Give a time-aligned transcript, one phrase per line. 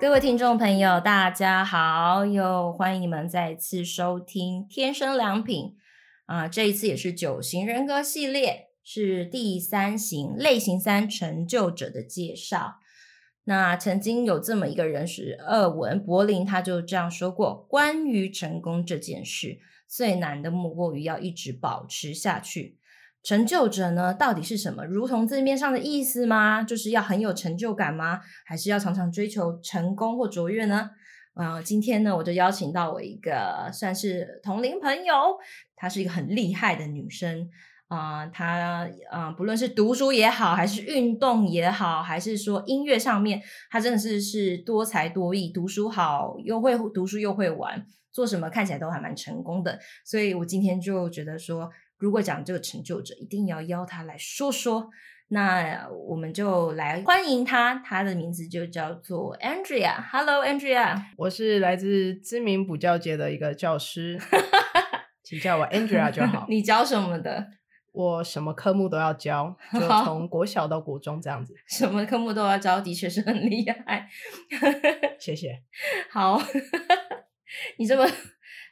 [0.00, 5.66] 各位听众朋友，大家好，又欢迎你们再次收听《天生良品》
[6.24, 12.76] 啊、这一次也是九型人格系列，是第三型类型三成就者的介绍。
[13.44, 22.78] 那曾经有这么一个人是厄文柏林，他就这样说过：关于成功这件事，最难的莫过于要一直保持下去。
[23.22, 24.84] 成就者呢，到底是什么？
[24.86, 26.62] 如同字面上的意思吗？
[26.62, 28.20] 就是要很有成就感吗？
[28.46, 30.90] 还是要常常追求成功或卓越呢？
[31.34, 35.14] 啊、今天呢，我就邀请到我一个算是同龄朋友，
[35.76, 37.48] 她是一个很厉害的女生
[37.88, 43.40] 啊、她啊、不论是读书也好，还是运动也好，还是说音乐上面，
[43.70, 49.78] 她真的是是多才多艺，读书好，又会读书又会玩，做什么看起来都还蛮成功的。
[50.04, 51.70] 所以我今天就觉得说。
[52.00, 54.88] 如果讲这个成就者，一定要邀他来说说。
[55.28, 59.94] 那我们就来欢迎他，他的名字就叫做 Andrea。
[60.10, 64.18] Hello，Andrea，我是来自知名补教界的一个教师，
[65.22, 66.46] 请叫我 Andrea 就好。
[66.48, 67.46] 你教什么的？
[67.92, 71.54] 我什么科目都要教， 就从国小到国中这样子。
[71.68, 74.08] 什么科目都要教，的确是很厉害。
[75.18, 75.62] 谢谢。
[76.10, 76.40] 好，
[77.76, 78.10] 你这么。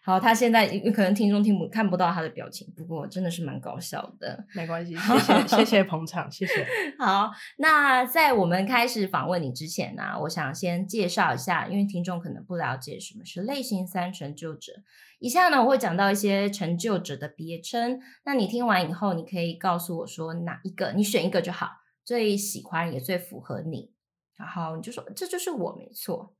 [0.08, 4.42] 好，他现在可能听众听不看不到他的表情，不过真的是蛮搞笑的。
[4.54, 6.66] 没关系， 谢谢谢谢捧场，谢谢。
[6.98, 14.72] 好，那在我们开始访问你之前呢、啊，我想先介绍一下，因为听众可能不了解什么是类型三成就者。
[15.18, 21.68] 以下呢，我会讲到一些成就者的别称，那你听完以后，你可以告诉我说哪一个，你选一个就好，
[22.02, 23.92] 最喜欢也最符合你，
[24.38, 26.34] 然后你就说这就是我，没错。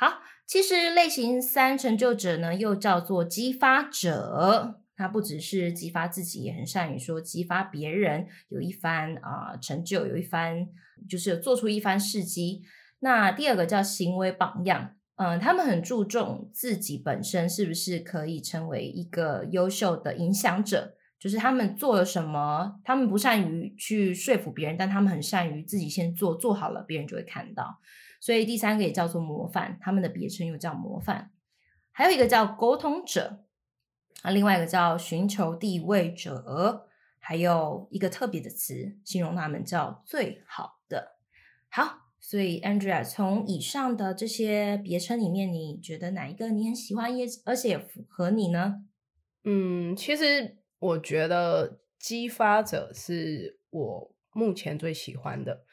[0.00, 4.76] 好，其实类型三成就者呢，又叫做激发者。
[4.96, 10.68] 他不只是激发自己，也很善于说激发别人，有一番啊、成就，有一番
[11.08, 12.62] 就是做出一番事迹。
[13.00, 27.80] 那第二个叫行为榜样，嗯、他们很注重自己本身是不是可以成为一个优秀的影响者，就是他们做了什么，他们不善于去说服别人，但他们很善于自己先做，做好了，别人就会看到。
[28.20, 31.30] 所以第三个也叫做模范，他们的别称又叫模范，
[31.92, 33.44] 还有一个叫沟通者，
[34.22, 41.18] 啊，另外一个叫寻求地位者，还有一个特别的词形容他们叫最好的。
[41.68, 48.84] 好，所以 Andrea 从以上的这些别称里面，你觉得哪一个你很喜欢，也而且也符合你呢？
[49.44, 55.64] 嗯，其实我觉得激发者是我目前最喜欢的。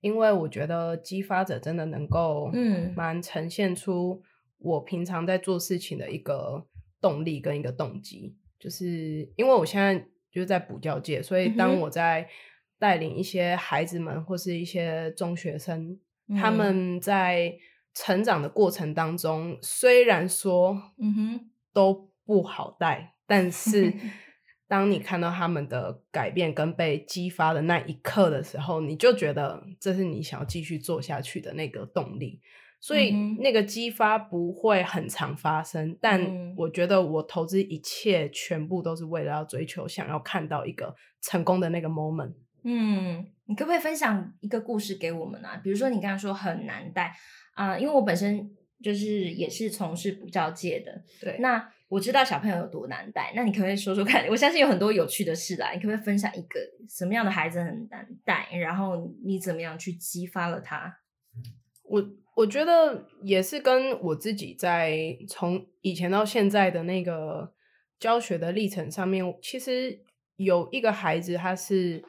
[0.00, 4.22] 因为我觉得激发者真的能够，嗯，蛮呈现出
[4.58, 6.66] 我平常在做事情的一个
[7.00, 8.36] 动力跟一个动机。
[8.58, 9.98] 就是因为我现在
[10.30, 12.28] 就是在补教界，所以当我在
[12.78, 17.54] 带领一些孩子们或是一些中学生，嗯，他们在
[17.94, 23.92] 成长的过程当中，虽然说，嗯哼，都不好带，但是。
[24.70, 32.40] 当你看到他们的改变跟被激发的那一刻的时候，你就觉得这是你想要继续做下去的那个动力。
[32.78, 33.10] 所以
[33.40, 42.32] 那个激发不会很常发生，但我觉得我投资一切全部都是为了要追求，想要看到一个成功的那个 moment。
[42.62, 45.60] 嗯，你可不可以分享一个故事给我们啊？
[45.64, 47.12] 比如说你刚刚说很难带
[47.54, 48.48] 啊，呃，因为我本身
[48.80, 51.72] 就是也是从事补教界的，对，那。
[51.90, 54.24] 我知道小朋友有多难带，那你可不可以说说看？
[54.30, 60.98] 我相信有很多有趣的事啦，你可不可以分享一个什么样的孩子很难带，然后你怎么样去激发了他？
[61.82, 67.52] 我我觉得也是跟我自己在从以前到现在的那个
[67.98, 70.00] 教学的历程上面，其实
[70.36, 72.04] 有一个孩子，他是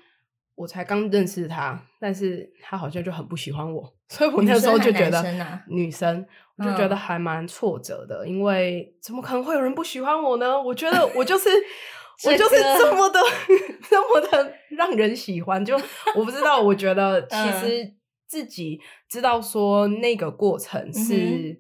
[0.54, 6.28] 我才刚认识他，但是他好像就很不喜欢我， 所以我那时候就觉得女生啊，女生。
[6.62, 10.62] 我就觉得还蛮挫折的，嗯，因为怎么可能会有人不喜欢我呢？
[10.62, 11.50] 我觉得 我就是
[12.26, 13.20] 我就是这么的
[13.90, 15.76] 这么的让人喜欢，就
[16.16, 16.62] 我不知道。
[16.62, 17.94] 我觉得其实
[18.28, 21.16] 自己知道说那个过程是。
[21.16, 21.58] 嗯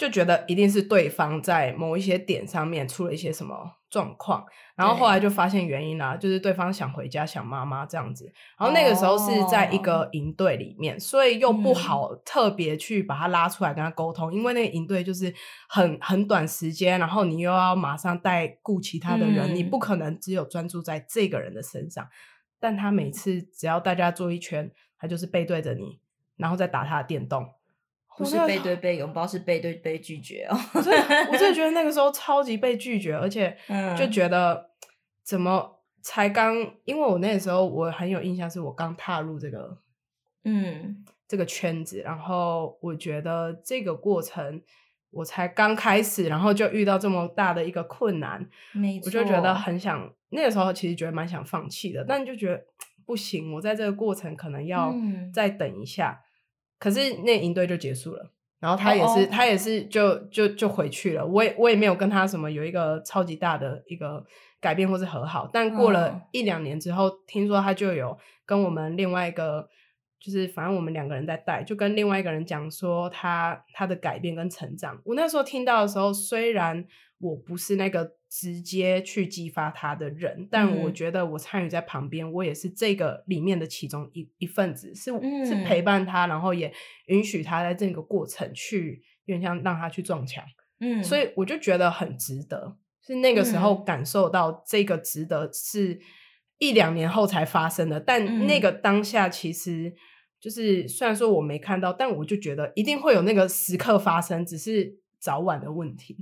[0.00, 3.54] 就觉得一定是对方在某一些点上面出了一些什么
[3.90, 4.46] 状况，
[4.76, 15.34] 然后后来就发现原因啦，就是对方想回家想妈妈这样子，然后那个时候是在一个营队里面，所以又不好特别去把他拉出来跟他沟通，因为那个营队就是
[15.68, 22.08] 很很短时间，然后你又要马上带顾其他的人，你不可能只有专注在这个人的身上，
[22.60, 25.98] 但他每次只要大家坐一圈，他就是背对着你，
[26.36, 27.46] 然后再打他的电动。
[28.20, 30.56] 不是背对背拥抱，是背对背拒绝哦。
[30.74, 33.56] 我真的，我真的觉 得那个时候超级被拒绝，而且
[33.98, 34.70] 就觉得
[35.24, 36.54] 怎么才刚？
[36.84, 39.78] 因为我那个时候我很有印象，是我刚踏入这个，
[40.44, 44.62] 嗯，这个圈子，然后我觉得这个过程
[45.10, 49.06] 我才刚开始，然后就遇到这么大的一个困难，没错。
[49.06, 52.64] 我就觉得很想，那个时候其实觉得蛮想放弃的，但就觉得
[53.06, 54.94] 不行，我在这个过程可能要
[55.34, 56.22] 再等一下。
[56.22, 56.29] 嗯、
[56.80, 59.30] 可是那营队就结束了，然后他也是，oh, oh.
[59.30, 61.24] 他也是就就就回去了。
[61.24, 64.24] 我也我也没有跟他什么有一个超级大的一个
[64.60, 67.14] 改变或是和好，但过了一两年之后，oh.
[67.28, 69.68] 听说他就有跟我们另外一个。
[70.22, 75.00] 就是反正我们两个人在带，就跟另外一个人讲说他他的改变跟成长。
[75.06, 76.84] 我那时候听到的时候，虽然
[77.20, 85.10] 我不是那个直接去激发他的人，但我觉得我参与在旁边，我也是这个里面的其中一一份子，是
[85.44, 86.72] 是陪伴他，然后也
[87.06, 90.44] 允许他在这个过程去，有点像让他去撞墙。
[90.78, 96.00] 嗯，所以我就觉得很值得，是那个时候感受到这个值得，是
[96.58, 99.94] 一两年后才发生的，但那个当下其实。
[100.40, 106.16] 就是虽然说我没看到，但我就觉得一定会有那个时刻发生，只是早晚的问题。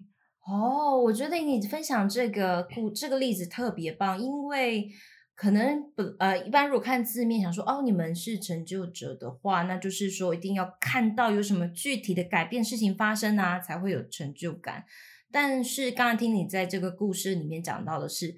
[0.49, 4.89] 哦，我觉得你分享这个故这个例子特别棒，因为
[5.35, 14.85] 可能不呃，一般如果看字面想说哦，你们是成就者的话，那就是说一定要看到有什么具体的改变事情发生啊，才会有成就感。
[15.31, 18.37] 但是刚刚听你在这个故事里面讲到的是。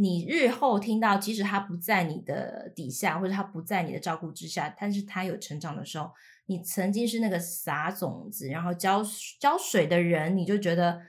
[0.00, 6.08] 你日后听到，即使他不在你的底下，或者他不在你的照顾之下，但是他有成长的时候，
[6.46, 9.02] 你曾经是那个撒种子，然后浇
[9.40, 11.00] 浇水的人，你就觉得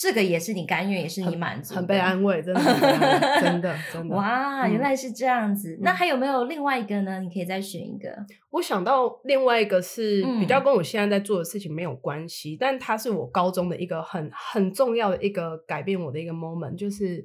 [0.00, 4.16] 这个也是你甘愿，也是你满足，很被安慰， 真的，真的，真的，真的。
[4.16, 5.74] 哇，原来是这样子。
[5.74, 5.80] 嗯。
[5.82, 7.20] 那还有没有另外一个呢？
[7.20, 8.08] 你可以再选一个。
[8.48, 17.22] 我想到另外一个是比较跟我现在在做的事情没有关系，嗯，但它是我高中的一个很很重要的一个改变我的一个 moment，就是。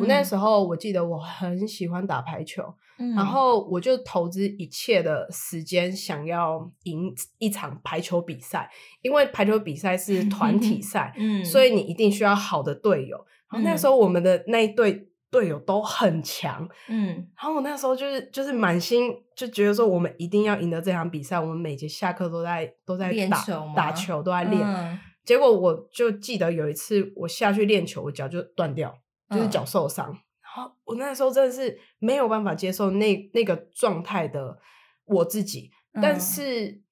[0.00, 2.62] 我那时候我记得我很喜欢打排球，
[2.98, 8.70] 嗯，然后我就投资一切的时间想要赢一场排球比赛，
[9.02, 11.74] 因为排球比赛是 团体赛，嗯，所以。
[11.74, 13.16] 你一定需要好的队友。
[13.50, 28.96] 然后那时候我们的那一队队友都很强，嗯，然后我那时候就是就是满心就觉得说我们一定要赢得这场比赛，我们每节下课都在都在打球打球都在练，嗯，结果我就记得有一次我下去练球，我脚就断掉。
[29.30, 34.58] 就是脚受伤，然后我那时候真的是没有办法接受那那个状态的
[35.06, 36.82] 我自己，但是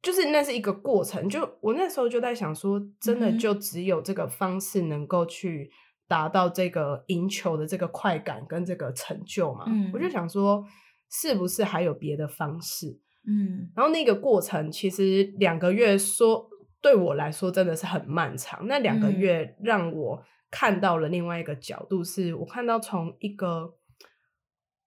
[0.00, 5.70] 就是那是一个过程，就我那时候就在想说，真的就只有这个方式能够去
[6.06, 9.66] 达到这个赢球的这个快感跟这个成就嘛？
[9.92, 10.64] 我就想说，
[11.10, 13.00] 是不是还有别的方式？
[13.26, 16.48] 嗯，然后那个过程其实两个月说
[16.80, 20.22] 对我来说真的是很漫长，那两个月让我。
[20.56, 23.74] 看到了另外一个角度，是我看到从一个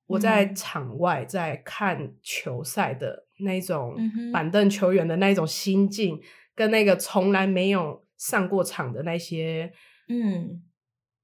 [0.05, 3.97] 我在场外在看球赛的那种
[4.31, 6.21] 板凳球员的那种心境，嗯、
[6.55, 9.73] 跟那个从来没有上过场的那些
[10.07, 10.63] 嗯。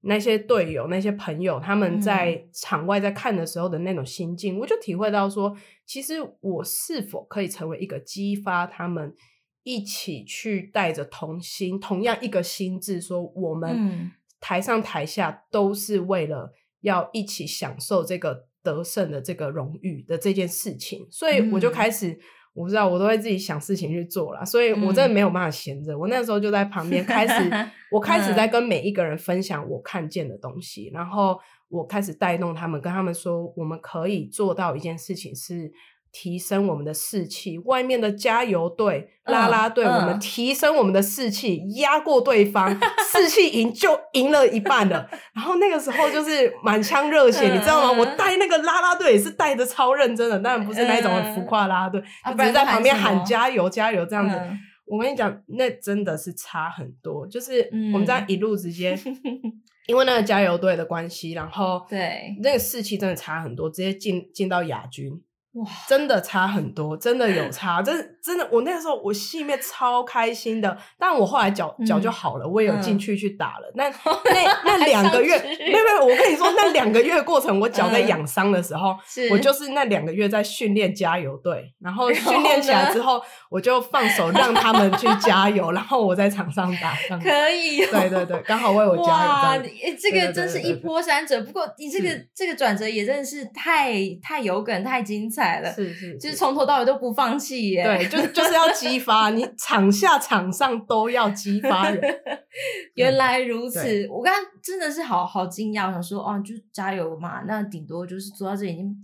[0.06, 5.56] 那些队友、那些朋友，他们在场外在看的时候的那种心境，嗯、我就体会到说，
[5.86, 9.14] 其实我是否可以成为一个激发他们
[9.62, 14.10] 一起去带着同心、同样一个心智，说我们、嗯。
[14.44, 16.52] 台上台下都是为了
[16.82, 22.18] 要一起享受这个得胜的这个荣誉的这件事情，所以我就开始，嗯、
[22.52, 25.94] 我不知道，我都会自己想事情去做啦，所以我真的没有办法闲着。
[25.94, 27.50] 嗯、我那时候就在旁边开始，
[27.90, 35.72] 我开始在跟每一个人分享我看见的东西，然后我开始带动他们，跟他们说，我们可以做到一件事情是。
[36.16, 42.70] 提升我们的士气，外面的加油队、啦啦队，我们提升我们的士气，压过对方，
[43.12, 45.10] 士气赢就赢了一半了。
[45.34, 47.98] 然后那个时候就是满腔热血，你知道吗？
[47.98, 54.40] 我带那个啦啦队也是带的超认真的，当然不是那种很浮夸啦啦队，就只是在旁边喊加油加油这样子。
[54.86, 58.96] 我跟你讲，那真的是差很多，就是我们这样一路直接，
[59.88, 65.20] 因为那个加油队的关系，然后对那个士气真的差很多，直接进进到亚军。
[65.54, 73.72] 哇，真的差很多，真的有差，真的真的，我那个时候我心里面超开心的，但我后来脚脚就好了，我也有进去去打了。
[73.76, 78.96] 那那那 两个月，没有没有，我跟你说，那两个月过程，我脚在养伤的时候，
[79.30, 89.08] 我就是那两个月在训练加油队，然后训练起来之后，我就放手让他们去加油，然后我在场上打，可以，对对对，刚好为我加油。
[89.08, 89.56] 哇，
[90.00, 95.43] 这个真是一波三折，不过你这个这个转折也真的是太太有梗，太精彩。
[95.74, 97.84] 是是，是，就是从头到尾都不放弃耶。
[97.84, 102.00] 对，就就 是要激发你，场下场上都要激发人。
[102.94, 108.94] 原来如此，我刚刚真的是好好惊讶，我想说哦，就加油嘛，那顶多就是做到这已经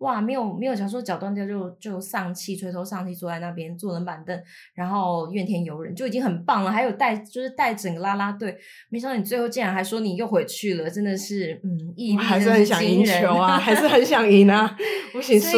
[0.00, 4.42] 哇，没有没有想说脚断掉就就丧气垂头丧气坐在那边坐冷板凳，
[4.74, 6.72] 然后怨天尤人就已经很棒了。
[6.72, 14.76] 还有带就是带整个啦啦队，没想到你最后竟然还说你又回去了，真的是嗯，毅力还是很想赢球啊，还是 很想赢啊，
[15.12, 15.56] 不行输。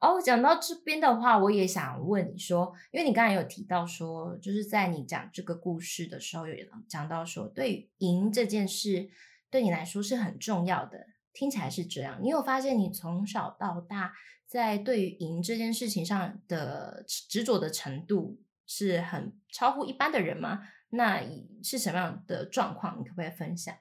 [0.00, 6.54] 哦，讲到这边的话，我也想问你说，因为你刚才有提到说，就是在你讲这个故事的时候，有
[6.88, 9.08] 讲到说，对赢这件事，
[9.48, 11.06] 对你来说是很重要的。
[11.32, 12.18] 听起来是这样。
[12.22, 14.12] 你有发现你从小到大，
[14.46, 20.60] 在对于赢这件事情上的执着的程度是很超乎一般的人吗？
[20.90, 21.22] 那
[21.62, 22.98] 是什么样的状况？
[23.00, 23.74] 你可不可以分享？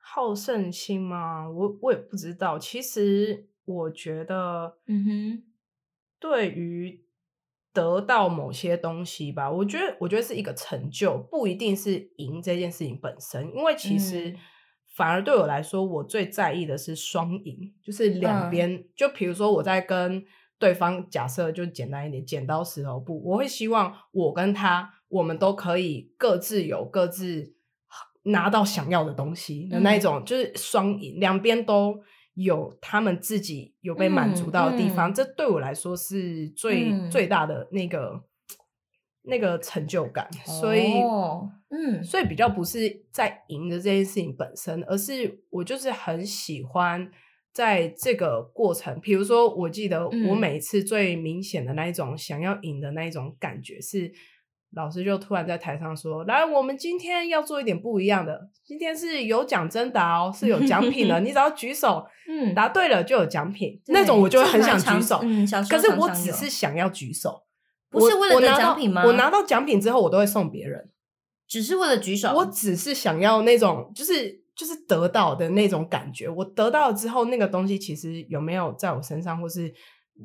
[0.00, 1.50] 好胜心吗？
[1.50, 2.58] 我我也不知道。
[2.58, 3.48] 其实。
[3.66, 5.42] 我觉得，嗯哼，
[6.20, 7.04] 对于
[7.72, 13.52] 得到某些东西吧，我觉得，我觉得是一个成就，不一定是赢这件事情本身。
[13.56, 14.32] 因为其实
[14.96, 18.72] 反而对我来说，我最在意的是双赢，就是两边。
[18.72, 20.24] 嗯、就比如说我在跟
[20.58, 27.54] 对方，假设就简单一点，剪刀石头布，我会希望我跟他，我们都可以各自有各自
[28.22, 32.02] 拿到想要的东西的那一种，嗯、就是双赢，两边都。
[32.36, 38.22] 有他们自己有被满足到的地方，这对我来说是最、嗯、最大的那个
[39.22, 40.28] 那个成就感。
[40.44, 41.00] 所以，
[41.76, 47.10] 嗯，所以比较不是在赢的这件事情本身，而是我就是很喜欢
[47.52, 48.98] 在这个过程。
[49.00, 54.12] 比如说，我记得我每一次最明显的那一种想要赢的那一种感觉是。
[54.74, 58.50] 老师就突然在台上说：“来，我们今天要做一点不一样的。
[58.62, 61.18] 今天是有奖征答哦，是有奖品的。
[61.20, 63.80] 你只要举手， 嗯，答对了就有奖品。
[63.86, 67.42] 那种我就会很想举手，嗯，可是我只是想要举手，
[67.88, 69.02] 不是为了得奖品吗？
[69.06, 70.90] 我拿到奖品之后，我都会送别人，
[71.46, 72.32] 只是为了举手。
[72.34, 76.28] 我只是想要那种，就是就是得到的那种感觉。
[76.28, 79.72] 我得到了之后，那个东西其实有没有在我身上，或是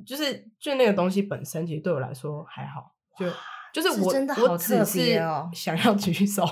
[0.05, 3.25] 就是就那个东西本身，其实对我来说还好，就。”
[3.73, 5.49] 就是我，真的好特别哦！
[5.53, 6.45] 想要举手，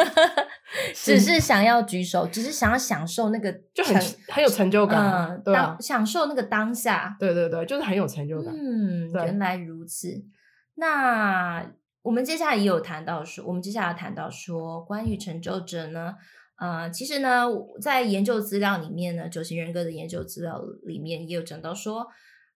[0.94, 3.94] 只是想要举手，只是想要享受那个，就很
[4.28, 8.54] 很有成就感，嗯，对啊，享受那个当下，对对对，就是很有成就感。
[8.56, 10.08] 嗯，原来如此。
[10.76, 11.62] 那
[12.04, 16.14] 我们接下来也有谈到说，我们接下来谈到说，关于成就者呢，
[16.56, 17.46] 呃，其实呢，
[17.80, 22.06] 在研究资料里面呢，九型人格的研究资料里面也有讲到说。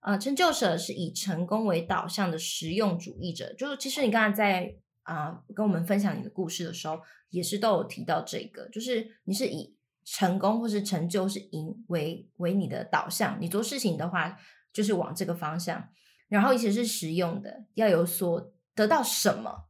[0.01, 3.53] 呃，成就者是以成功为导向的实用主义者。
[3.55, 7.01] 就是其实你刚才在啊、跟我们分享你的故事的时候，
[7.31, 9.75] 也是都有提到这个，就是你是以
[10.05, 14.39] 成功或是成就是赢为为你的导向，你做事情的话
[14.73, 15.89] 就是往这个方向，
[16.29, 19.69] 然后一些是实用的，要有所得到什么，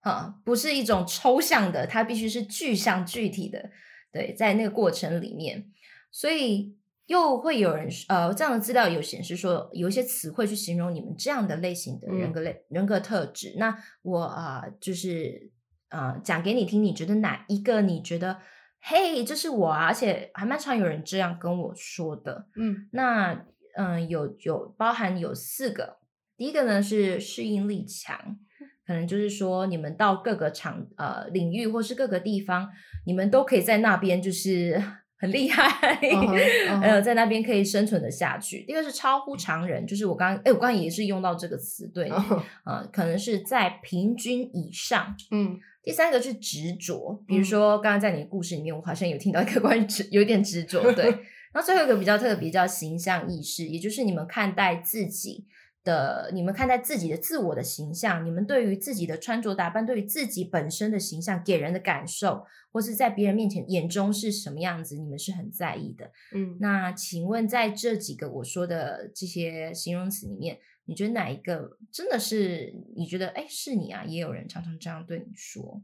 [0.00, 3.70] 啊，不是一种抽象的，它必须是具象具体的，
[4.12, 5.70] 对，在那个过程里面，
[6.10, 6.76] 所以。
[7.10, 13.56] 又会有人呃，这样的资料有显示说，有一些词汇去形容你们这样的类型的人格类、嗯、人格特质。
[13.58, 15.50] 那我啊、呃，就是
[15.88, 17.82] 呃，讲给你听，你觉得哪一个？
[17.82, 18.38] 你觉得
[18.80, 22.46] 嘿，这是我啊，而且还蛮常有人这样跟我说的。
[22.54, 23.32] 嗯，那
[23.74, 25.98] 嗯、呃，有有包含有四个，
[26.36, 28.38] 第一个呢是适应力强，
[28.86, 32.68] 可能就是说你们到各个场呃领域或是各个地方，
[33.06, 34.82] 你们都可以在那边就是。
[35.20, 37.02] 很厉害，还有、uh huh, uh huh.
[37.02, 38.62] 在那边可以生存的下去。
[38.62, 42.42] 第二个是超乎常人，就是我刚刚，哎，我刚刚也是用到这个词，对，啊、uh huh.
[42.64, 45.14] 呃，可能是在平均以上。
[45.30, 51.04] 嗯，第三个是执着，比如说刚刚在你的故事里面，我好像有听到一个 关于执，有点执着，对。
[51.52, 55.44] 然后最后一个比较特别，叫形象意识，也就是你们看待自己。
[55.82, 66.10] 的你们看待自己的自我的形象，你们对于自己的穿着打扮，对于自己本身的形象给人的感受，或是在别人面前眼中是什么样子，你们是很在意的。
[66.32, 74.04] 嗯，那请问在这几个我说的这些形容词里面，你觉得哪一个真的是你觉得哎是你啊？
[74.04, 75.82] 也有人常常这样对你说。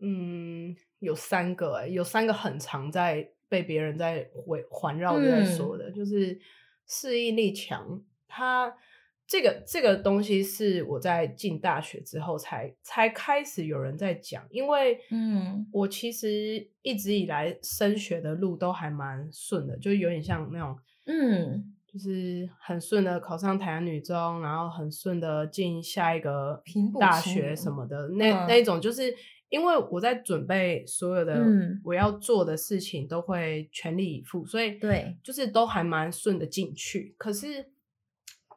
[0.00, 6.38] 嗯，有三个哎，有三个很常在被别人在围环绕着在说的，嗯、就是
[6.86, 8.76] 适应力强，他。
[9.28, 26.62] 这个这个东西是我在进大学之后才才开始有人在讲，因为嗯，我其实一直以来升学的路都还蛮顺的，就有点像那种嗯，就是很顺的考上台南女中，然后很顺的进下一个
[26.98, 29.14] 大学什么的，那那一种，就是
[29.50, 31.44] 因为我在准备所有的
[31.84, 37.72] 我要做的事情都会全力以赴，所以对，就是都还蛮顺的进去，可是。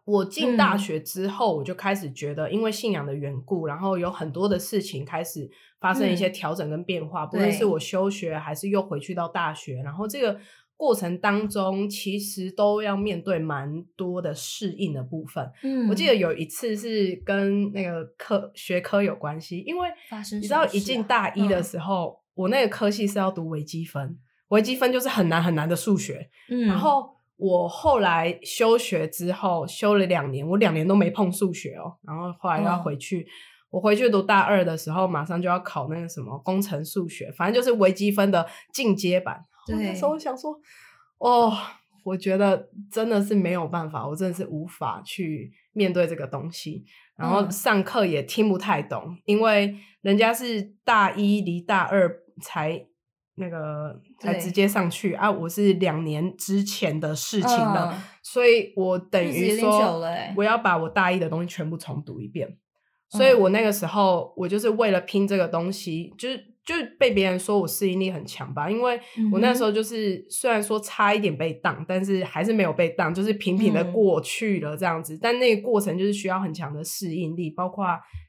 [0.03, 7.23] 我进大学之后，我就开始觉得，因为信仰的缘故，嗯、然后有很多的事情开始发生一些调整跟变化。
[7.25, 10.39] 嗯、不论是我休学，还是又回去到大学，然后这个
[10.75, 15.47] 过程当中，其实都要面对蛮多的适应的部分。
[15.61, 19.87] 嗯，我记得有一次是跟那个科学科有关系，因为
[20.33, 24.17] 你知道一进大一的时候，嗯、我那个科系是要读微积分，
[24.47, 26.31] 微积分就是很难很难的数学。
[26.49, 31.97] 嗯，然后我后来休学之后，休了两年，我两年都没碰数学哦。
[32.03, 33.21] 然后后来要回去。
[33.21, 33.31] 嗯
[33.71, 39.45] 我回去读大二的时候，马上就要考那个什么工程数学，反正就是微积分的进阶版。
[39.65, 40.53] 对，那时候我想说，
[41.19, 41.53] 哦，
[42.03, 46.83] 我觉得真的是没有办法，我真的是无法去面对这个东西。
[47.15, 52.85] 然后上课也听不太懂，嗯、因为人家是大一离大二才
[53.35, 59.99] 那个才直接上去啊，我是两年之前的事情了，嗯、所以我等于说
[60.35, 62.57] 我要把我大一的东西全部重读一遍。
[63.09, 68.69] 所以我那个时候，我就是为了拼这个东西，就是就被别人说我适应力很强吧。
[68.69, 68.99] 因为
[69.33, 75.17] 我那时候就是虽然说差一点被当，但是还是没有被当，就是平平的过去了这样子。
[75.21, 77.85] 但那个过程就是需要很强的适应力，包括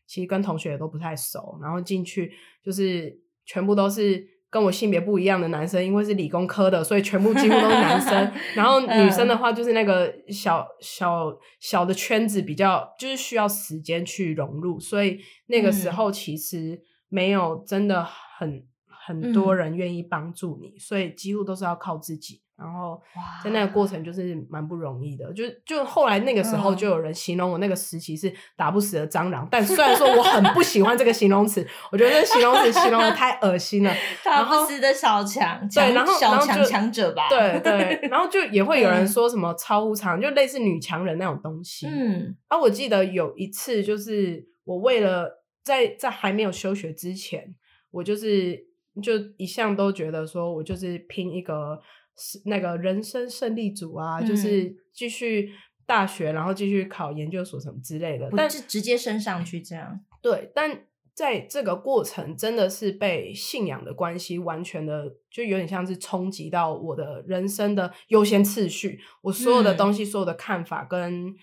[0.07, 2.33] 其实跟同学也都不太熟，然后进去
[2.65, 4.33] 就是全部都是。
[4.53, 8.33] 跟我性别不一样的男生，因为是理工科的，所以全部几乎都是男生。
[8.55, 14.79] 然后女生的话，就是那个小小小的圈子比较，就是需要时间去融入。
[14.79, 16.79] 所以那个时候其实
[17.09, 18.63] 没有真的很
[19.07, 22.43] 很多人愿意帮助你，所以几乎都是要靠自己。
[22.63, 23.01] 然后
[23.43, 33.93] 在那个过程就是蛮不容易的，就就后来那个时候就有人形容我那个时期是打不死的蟑螂，但虽然说我很不喜欢这个形容词，我觉得这形容词形容的太恶心了。
[34.25, 41.89] 打不死的小强，对，然后小强强者吧，对对，然后就也会有人说什么超乎常，就类似女强人那种东西。
[41.89, 47.57] 嗯，啊，我记得有一次就是我为了在在还没有休学之前，
[47.91, 48.57] 我就是
[49.03, 51.81] 就一向都觉得说我就是拼一个。
[52.17, 55.53] 是那个人生胜利组啊，嗯、就是继续
[55.87, 60.01] 大学，然后继续考研究所什么之类的，但是直接升上去这样。
[60.21, 71.35] 对，但在这个过程真的是被信仰的关系，完全的就有点像是冲击到我的人生的优先次序，我所有的东西、嗯、所有的看法跟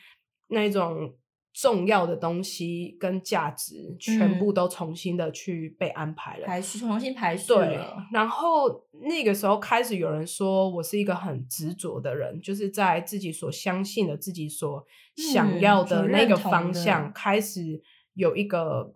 [0.48, 1.16] 那种。
[1.62, 7.48] 重要的东西跟价值全部都重新的去被安排了，排序重新排序。
[7.48, 7.80] 对，
[8.14, 17.82] 然后那个时候开始有人说我是一个很执着的人，就是在自己所相信的、自己所想要的那个方向开始
[18.14, 18.96] 有一个。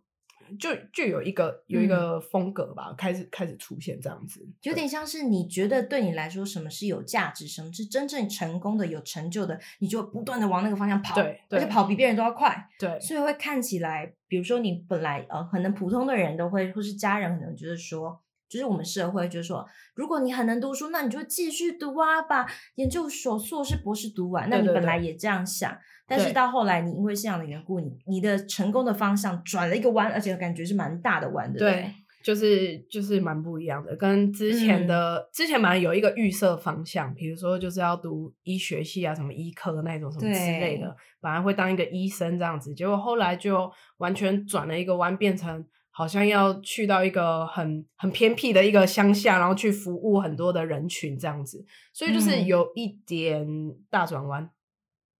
[0.60, 18.23] 就就有一个有一个风格吧，嗯、开始开始出现这样子，有点像是你觉得对你来说什么是有价值，什么是真正成功的、有成就的，你就不断的往那个方向跑，对，对，而且跑比别人都要快，对，所以会看起来，比如说你本来呃，可能普通的人都会，或是家人可能觉得说，
[18.54, 25.72] 就是我们社会就是说，如果你很能读书，那你就继续读啊，把研究所、硕士、博士读完，那你本来也这样想。
[25.72, 25.84] 对对对。
[26.06, 31.58] 但是到后来，你因为这样的缘故，你你的成功的方向转了一个弯，而且感觉是蛮大的弯的。
[31.58, 53.48] 对，就是就是蛮不一样的，跟之前的、嗯、之前蛮有一个预设方向，比如说就是要读医学系啊，什么医科那种什么之类的，本来会当一个医生这样子，结果后来就完全转了一个弯，变成好像要去到一个很很偏僻的一个乡下，然后去服务很多的人群这样子，所以就是有一点
[53.92, 54.50] 大转弯。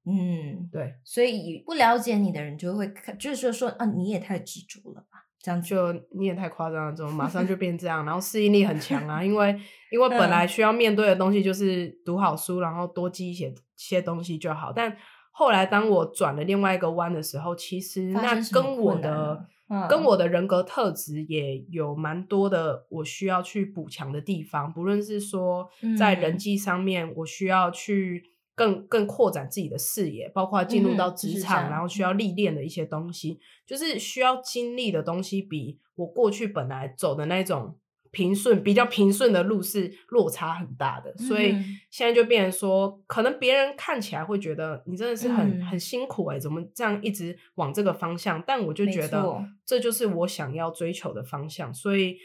[0.06, 5.20] 嗯，对，所以不了解你的人就会看，就是说说啊，你也太执着了吧？
[5.40, 8.04] 这样就你也太夸张了，怎么马上就变这样？
[8.06, 9.56] 然后适应力很强啊， 因为
[9.92, 14.74] 因为本来需要面对的东西就是读好书，然后多记一些些东西就好。
[14.74, 14.98] 但
[15.32, 28.32] 后来当我转了另外一个弯的时候，其实那跟我的、嗯、跟我的人格特质也有蛮多的我需要去补强的地方，不论是说在人际上面，我需要去。
[28.56, 37.76] 更更扩展自己的视野，包括进入到职场，嗯、然后需要历练的一些东西，就是需要经历的东西，比我过去本来走的那种
[38.14, 41.14] 平顺、比较平顺的路是落差很大的。
[41.20, 41.54] 嗯、所以
[41.90, 48.42] 现在就变成说，可能别人看起来会觉得你真的是很、嗯、很辛苦哎、欸，怎么这样一直往这个方向？
[48.48, 51.74] 但我就觉得这就是我想要追求的方向。
[51.74, 52.16] 所以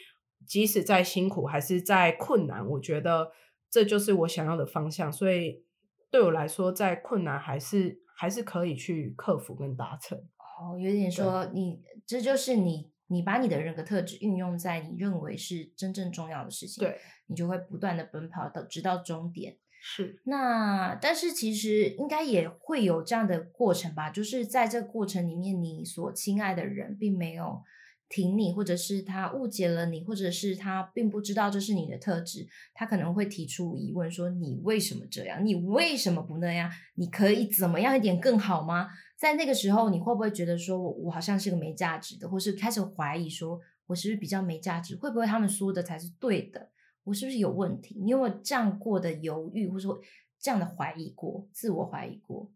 [0.46, 3.32] 即使再辛苦，还是再困难，我觉得
[3.68, 5.12] 这就是我想要的方向。
[5.12, 5.64] 所以。
[6.10, 10.16] 对我来说，再困难还是还是可以去克服跟达成。
[10.16, 19.56] 哦，有点说你这就是你，你把你的人格特质运用在你认为是真正重要的事情，对，你就会不断的奔跑到直到终点。
[19.80, 20.20] 是。
[20.24, 24.10] 那但是其实应该也会有这样的过程吧？
[24.10, 27.62] 就是在这个过程里面，你所亲爱的人并没有
[28.08, 35.44] 挺你，或者是他误解了你，或者是他并不知道这是你的特质，他可能会提出疑问说：“你为什么这样？
[35.44, 36.70] 你为什么不那样？
[36.94, 44.96] 你可以怎么样一点更好吗？”在那个时候，你会不会觉得说我我好像是个没价值的，或是开始怀疑说我是不是比较没价值？
[44.96, 46.70] 会不会他们说的才是对的？
[47.04, 47.96] 我是不是有问题？
[48.00, 49.98] 你有没有这样过的犹豫，或者说
[50.38, 52.50] 这样的怀疑过，自我怀疑过？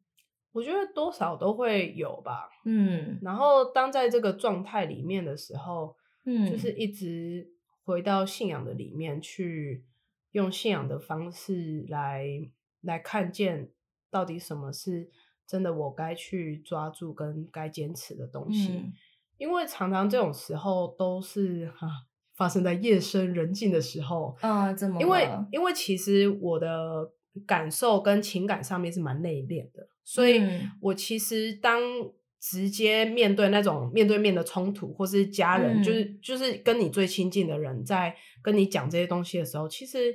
[0.52, 7.48] 我觉得多少都会有吧，嗯，然后当在这个状态里面的时候，嗯，就是一直
[7.84, 9.84] 回到信仰的里面去，
[10.32, 12.26] 用信仰的方式来
[12.82, 13.70] 来看见
[14.10, 15.10] 到底什么是
[15.46, 18.92] 真的，我该去抓住跟该坚持的东西，嗯，
[19.38, 21.92] 因为常常这种时候都是哈、啊、
[22.36, 25.00] 发生在夜深人静的时候，啊，怎么？
[25.00, 27.10] 因为因为其实我的
[27.46, 29.88] 感受跟情感上面是蛮内敛的。
[30.04, 30.42] 所以，
[30.80, 31.80] 我其实当
[32.40, 40.14] 直接面对那种面对面的冲突，或是家人，嗯、就是就是跟你最亲近的人在跟你讲这些东西的时候，其实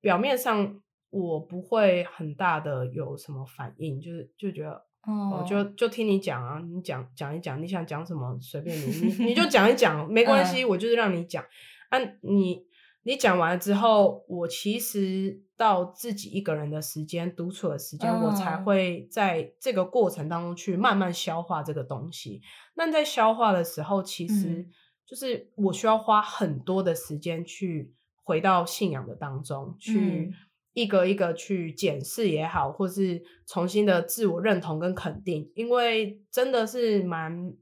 [0.00, 4.70] 表面上我不会很大的有什么反应，就是就觉得
[5.02, 11.44] 哦，哦，就就听你讲啊，你讲讲一讲，你想讲什么随便你，你你就 讲一讲，没关系，我就是让你讲
[11.90, 12.64] 啊，你。
[13.06, 22.40] 你讲完了之后，我其实到自己一个人的时间、独处的时间，我才会在这个过程当中去慢慢消化这个东西。
[22.74, 24.66] 那在消化的时候，其实
[25.06, 30.32] 就是我需要花很多的时间去回到信仰的当中，去
[30.72, 37.54] 一个一个去检视也好，或是重新的自我认同跟肯定，因为真的是蛮。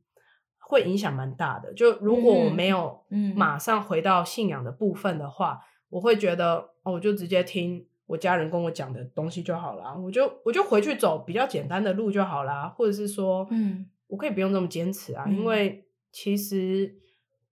[0.65, 1.73] 会影响蛮大的。
[1.75, 16.97] 就如果我没有马上回到信仰的部分的话，我会觉得哦，我就直接听我家人跟我讲的东西就好了，我就我就回去走比较简单的路就好了，或者是说，嗯，我可以不用这么坚持啊，嗯、因为其实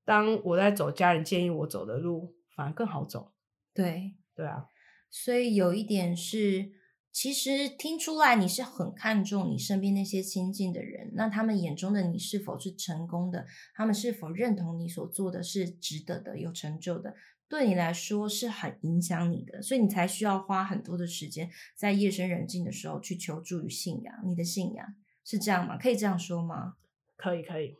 [0.05, 3.33] 当我在走家人建议我走的路，反而更好走。
[3.75, 4.67] 对，对啊，
[5.11, 6.80] 所以有一点是。
[7.13, 13.47] 其实听出来你是很看重你身边那些亲近的人，那他们眼中的你是否是成功的？
[13.75, 17.15] 他们是否认同你所做的是值得的、有成就的？
[17.49, 24.15] 对你来说是很影响你的，所以你才需要花很多的时间在夜深人静的时候去求助于信仰。
[24.25, 24.95] 你的信仰
[25.25, 25.77] 是这样吗？
[25.77, 26.77] 可以这样说吗？
[27.17, 27.80] 可以，可以。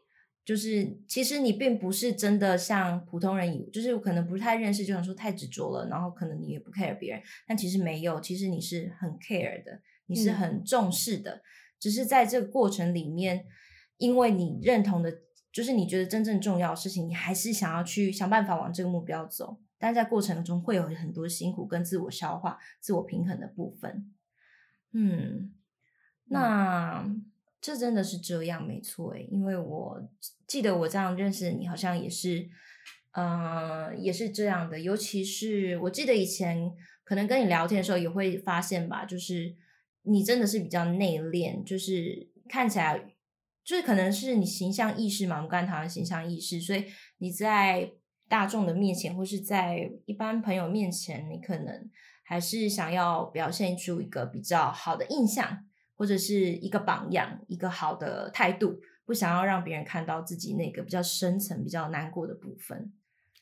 [0.51, 11.41] 就是其实你并不是真的像普通人，就是可能不太认识，就想说太执着了，然后可能你也不 care 别人，但其实没有，其实你是很 care 的，你是很重视的，嗯、
[11.79, 13.45] 只是在这个过程里面，
[13.99, 15.19] 因为你认同的，
[15.53, 24.13] 就是你觉得真正重要的事情，你还是想要去想办法往这个目标走，但在过程中会有很多辛苦跟自我消化、自我平衡的部分。
[24.91, 25.55] 嗯，
[26.25, 27.05] 那。
[27.07, 27.30] 嗯
[27.61, 30.09] 这真的是这样，没错诶，因为我
[30.47, 32.49] 记得我这样认识你，好像也是，
[33.13, 34.81] 呃，也是这样的。
[34.81, 36.73] 尤其是我记得以前
[37.05, 39.55] 可能跟你聊天的时候，也会发现吧，就是
[40.05, 42.99] 你真的是比较内敛，就是看起来，
[43.63, 46.87] 就是可能是你形象意识嘛，我们刚才讨论形象意识，所以
[47.19, 47.93] 你在
[48.27, 51.91] 大众的面前，或是在一般朋友面前，你可能
[52.23, 55.67] 还是想要表现出一个比较好的印象。
[56.01, 62.91] 或者是一个榜样，一个好的态度，不想要让别人看到自己那个比较深层、比较难过的部分，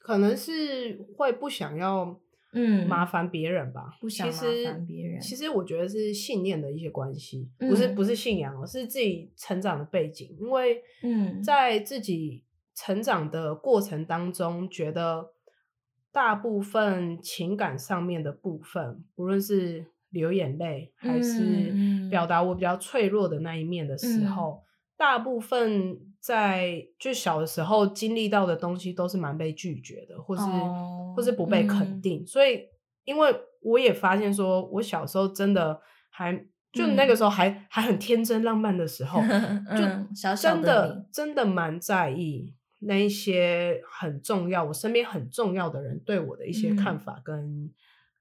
[0.00, 2.18] 可能是会不想要，
[2.52, 3.96] 嗯，麻烦别人吧。
[4.00, 5.20] 不想麻烦别人。
[5.20, 10.36] 其实我觉得是信念的一些关系，不是不是信仰，是自己成长的背景。
[10.40, 12.42] 因为，嗯，在自己
[12.74, 15.30] 成长的过程当中，觉得
[16.10, 19.86] 大部分情感上面的部分，不论是。
[20.10, 24.64] 流眼泪，还是表达我比较脆弱的那一面的时候，嗯、
[24.96, 32.22] 大部分在就小的时候经历到的东西都是蛮被拒绝的，或是、哦、或是不被肯定。
[32.22, 32.62] 嗯、所以，
[33.04, 36.32] 因为我也发现说，我小时候真的还
[36.72, 39.20] 就那个时候还、嗯、还很天真浪漫的时候，
[39.76, 47.70] 就真的真的蛮在意那一些很重要，我身边很重要的人对我的一些看法跟。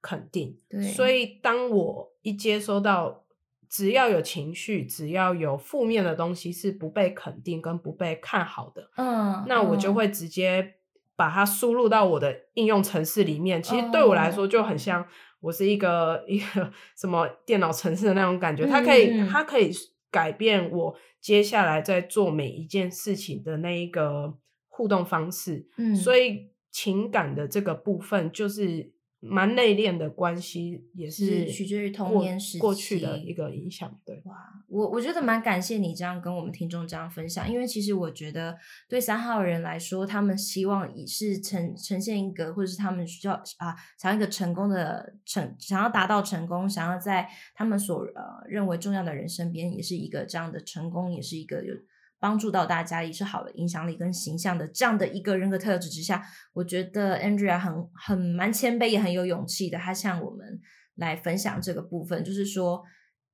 [0.08, 3.26] 嗯肯定，对，所以当我一接收到，
[3.68, 10.76] 只要有情绪，只要有负面的东西是不被肯定跟不被看好的，嗯，那我就会直接
[11.18, 13.62] 把它输入到我的应用程式里面。
[13.62, 15.06] 其实对我来说就很像
[15.42, 19.70] 我是一个一个什么电脑程式的那种感觉，它可以它可以
[20.10, 24.38] 改变我接下来在做每一件事情的那一个
[24.70, 25.68] 互动方式。
[25.76, 28.96] 嗯，所以情感的这个部分就是。
[29.20, 34.00] 蛮内敛的关系，也是取决于童年时期过去的一个影响。
[34.06, 34.36] 对，哇，
[34.68, 38.56] 我我觉得蛮感谢你这样跟我们听众这样分享，因为其实我觉得
[38.88, 51.74] 对三号人来说，他们希望以是呈呈现一个，或者是他们需要啊，想要一个成功的成，想要达到成功，想要在他们所呃认为重要的人身边，也是一个这样的成功，也是一个有。
[52.20, 59.78] 帮助到大家也是好的影响力跟形象的这样的一个人格特质之下，我觉得 Andrea 很很蛮谦卑也很有勇气的。
[59.78, 60.60] 他向我们
[60.96, 62.84] 来分享这个部分，就是说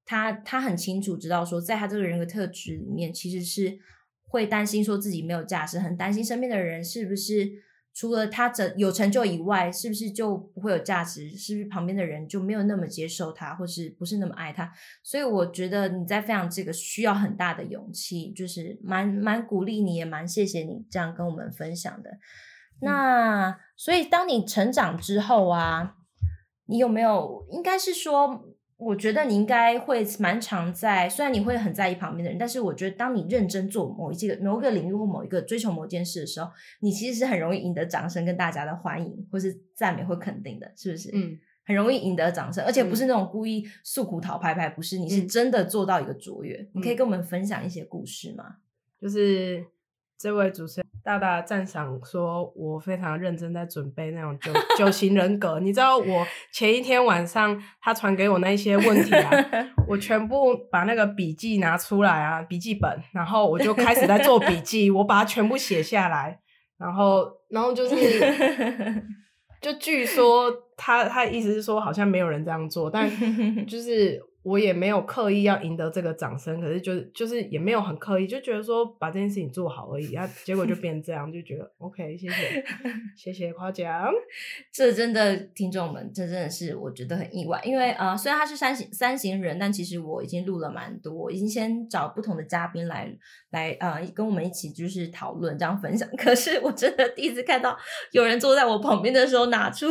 [0.05, 3.77] 他他很清楚知道说，在他这个人格特质里面，其实是
[4.21, 7.51] 会担心说自己没有价值，很担心身边的人是不是。
[7.93, 11.29] 除了他成有成就以外，是不是就不会有价值？
[11.29, 14.71] 是不是旁边的人就没有那么接受他，或是不是那么爱他？
[15.03, 22.09] 所以我觉得你在分享这个需要很大的勇气，就是蛮蛮鼓励你，也蛮谢谢你这样跟我们分享的。
[22.81, 25.95] 那所以当你成长之后啊，
[26.65, 28.52] 你有没有应该是说？
[28.83, 36.49] 我觉得你应该会蛮常在，虽然你会很在意旁边的人，但是我觉得当你认真做某一个某一个领域或某一个追求某件事的时候，
[36.81, 41.09] 你其实是很容易赢得掌声跟大家的欢迎，或是赞美或肯定的，是不是？
[41.13, 46.55] 嗯，很容易赢得掌声，而且不是那种故意诉苦讨拍拍，不是，你是真的做到一个卓越。
[46.57, 48.57] 嗯，你可以跟我们分享一些故事吗？
[48.99, 49.65] 就是。
[50.15, 55.59] 这位主持人大大赞赏说：“我非常认真在准备那种九九型人格。
[55.59, 59.29] 你知道，我前一天晚上他传给我那些问题啊，
[59.85, 66.39] 我全部把那个笔记拿出来啊，笔记本，然后我就开始在做笔记，我把它全部写下来，
[66.77, 67.95] 然后，然后就是，
[69.59, 73.09] 就据说他他的意思是说，好像没有人这样做，但
[73.67, 82.63] 就是。”我也没有刻意要赢得这个掌声，可是就是就是也没有很刻意，就觉得说把这件事情做好而已啊，结果就变成这样，就觉得 OK，谢谢
[83.15, 84.11] 谢谢夸奖。
[84.73, 93.09] 这真的听众们，这真的是我觉得很意外，因为呃，虽然他是三型三型人，但其实我已经录了蛮多，我已经先找不同的嘉宾来
[93.51, 96.05] 来呃跟我们一起就是讨论这样分享。
[96.19, 97.77] 可是我真的第一次看到
[98.11, 99.87] 有人坐在我旁边的时候拿出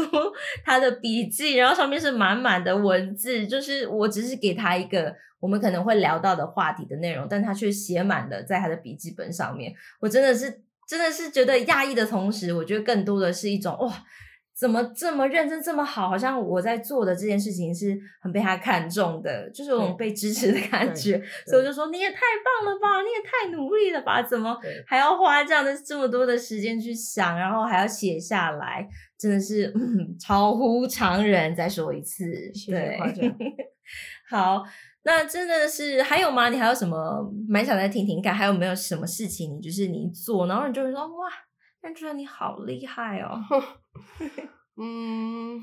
[0.62, 4.41] 他的笔记，然后上面是满满的文字，就是我只是。
[4.42, 9.72] 给他一个我们可能会聊到的话题的内容，但他却写满了在他的笔记本上面。
[10.00, 13.90] 我真的是真的是觉得讶异的同时，我觉得更多的是一种哇，
[14.54, 21.20] 怎么这么认真这么好，好像我在做的这件事情是很被他看重的，就是有种被支持的感觉。
[21.46, 28.86] 所以我就说你也太棒了吧，你也太努力了吧，怎么还要花这样的这么多的时间去想，然后还要写下来，
[29.18, 31.54] 真的是嗯超乎常人。
[31.54, 32.24] 再说一次，
[32.68, 32.98] 对。
[33.14, 33.34] 谢谢
[34.32, 34.64] 好，
[35.04, 36.48] 那真的是还有吗？
[36.48, 38.34] 你还有什么蛮想再听听看？
[38.34, 41.28] 还有没有什么事情你就是你做，然后你就会说哇，
[41.82, 43.38] 那觉得你好厉害哦。
[44.80, 45.62] 嗯，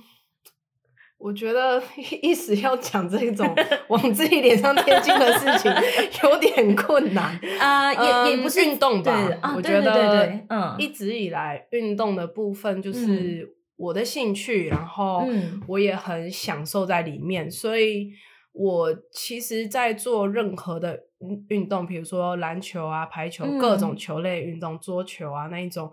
[1.17, 1.81] 我觉得
[2.21, 3.55] 一时要讲这种
[3.89, 5.71] 往自己脸上贴金的事情
[6.23, 7.91] 有点困难啊，
[8.27, 9.11] 也也不是运动吧？
[9.41, 15.27] 啊、我觉得，嗯，一直以来运动的部分就是我的兴趣，嗯、然后
[15.67, 18.11] 我也很享受在里面，所以。
[18.61, 20.99] 我其实，在做任何的
[21.47, 25.89] 运动，比如说篮球啊、排球，各种球类运动，嗯、桌球啊那一种，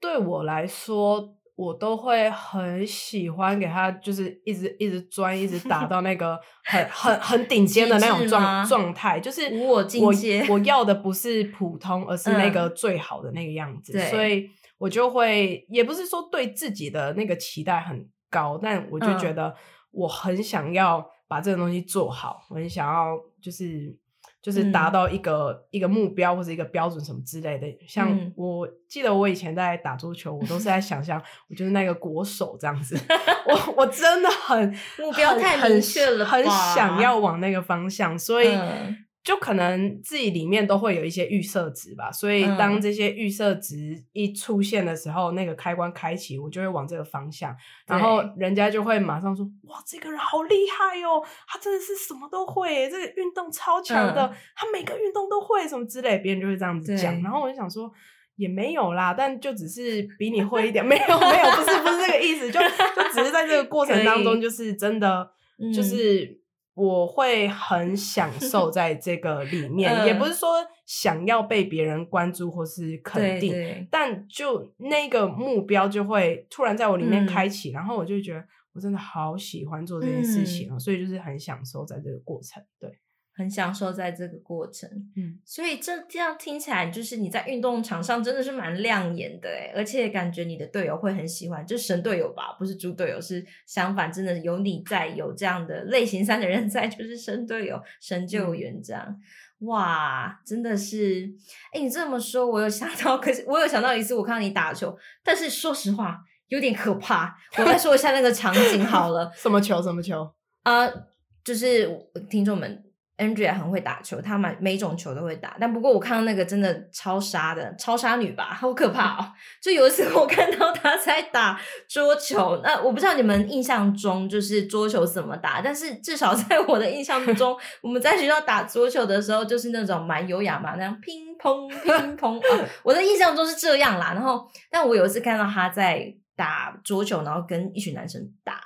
[0.00, 10.12] 对我来说，我都会很喜欢给他，就是一直一直钻，一直打到那个 很很很顶尖的那种状状态，就是我我
[10.50, 10.94] 我要的。
[10.94, 19.56] 不是普通，而是那个最好的那个样子，嗯、所以我就会，也不是说对自己的那个期待很高，但我就觉得
[19.90, 21.04] 我很想要。
[21.28, 23.94] 把这个东西做好，我很想要就是
[24.42, 27.66] 就是达到一个、嗯、一个目标或者一个标准什么之类的。
[27.86, 32.98] 像我记得我以前在打桌球，我都是在想象 我就是那个国手这样子。
[33.46, 38.48] 我我真的很目标太明确了，很想要往那个方向，所以。
[38.48, 38.96] 嗯
[39.28, 47.54] 就可能自己里面都会有一些预设值吧，所以当这些预设值一出现的时候，嗯、那个开关开启，我就会往这个方向，
[47.86, 57.92] 然后人家就会马上说：“哇，这个人好厉害哦，他真的是什么都会，这个运动超强的，嗯、他每个运动都会什么之类。”别人就会这样子讲，然后我就想说
[58.36, 65.30] 也没有啦，但就只是比你会一点，没有没有，不是不是这个意思，就就只是在这个过程当中，就是真的
[65.74, 66.40] 就是。
[66.78, 70.48] 我会很享受在这个里 面，嗯、也不是说
[70.86, 73.64] 想要被别人关注或是肯定，对。
[73.64, 82.90] 对，但就那个目标就会突然在我里面开启，嗯、然后我就觉得我真的好喜欢做这件事情，嗯、所以就是很享受在这个过程，对。
[83.38, 84.90] 很享受在这个过程。
[85.16, 99.06] 嗯，所以这这样听起来，就是你在运动场上真的是蛮亮眼的诶，而且感觉你的队友会很喜欢，就神队友吧，不是猪队友，是相反，真的有你在，有这样的类型三的人在，就是神队友、神救援这样。
[99.08, 99.22] 嗯
[99.62, 101.28] 哇，真的是，
[101.72, 107.36] 哎，你这么说，我有想到，可是我有想到一次，我看到你打球，但是说实话，有点可怕。
[107.56, 109.82] 我再说一下那个场景好了，什么球？
[109.82, 110.32] 什么球？
[110.62, 111.06] 啊、呃，
[111.42, 111.90] 就是
[112.30, 112.84] 听众们。
[113.18, 115.56] Andrea 很会打球，她每每种球都会打。
[115.60, 119.32] 但不过我看到那个真的超杀的超杀女吧，好可怕哦！
[119.60, 134.12] 就有一次我看到她在打桌球，那我不知道你们印象中就是桌球怎么打，但是至少在我的印象中， 我们在学校打桌球的时候就是那种蛮优雅嘛，那样乒乓乒乓 啊，我的印象中是这样啦。
[134.14, 138.60] 然后，但我有一次看到她在打桌球，然后跟一群男生打，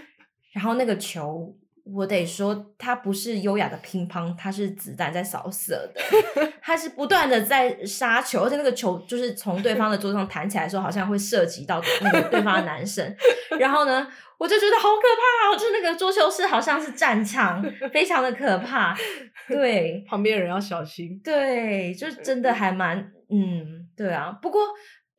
[0.52, 1.54] 然后那个球。
[1.84, 6.00] 我得说，它不是优雅的乒乓，它是子弹在扫射的，
[6.62, 13.14] 它是不断的在杀球，而且那个球就是从对方的桌上弹起来的时候，好像会涉及到那个对方的男生。
[13.58, 14.06] 然后呢，
[14.38, 18.96] 我就觉得好可怕哦，就是那个桌球室好像是战场，非常的可怕。
[19.48, 21.20] 对，旁边人要小心。
[21.24, 24.38] 对，就真的还蛮，嗯，对啊。
[24.40, 24.60] 不过。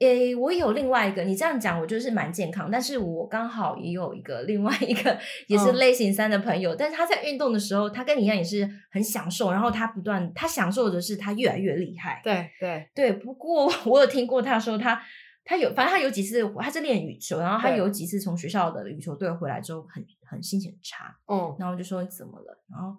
[0.02, 2.70] 诶，我有另外一个，你这样讲，我觉得是蛮健康。
[2.72, 12.20] 但是我刚好也有一个另外一个也是类型三的朋友，嗯、但是他在运动的时候，他跟你一样也是很享受，然后他不断，他享受的是他越来越厉害。
[12.24, 13.14] 对对对。
[13.14, 15.00] 不过我有听过他说他
[15.46, 22.96] 他有，反正他有几次他是练羽球，然后他有几次从学校的羽球队回来之后很很心情很差，嗯，然后就说你怎么了，然后。